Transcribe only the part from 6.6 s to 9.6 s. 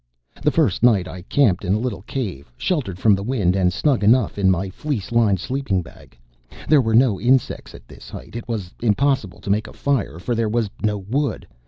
There were no insects at this height. It was impossible to